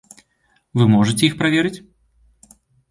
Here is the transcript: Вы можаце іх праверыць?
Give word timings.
Вы 0.81 0.87
можаце 0.95 1.23
іх 1.29 1.37
праверыць? 1.43 1.75